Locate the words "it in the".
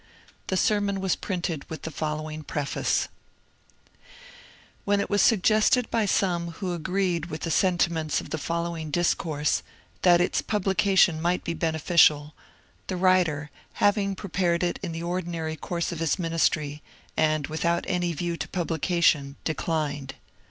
14.63-15.03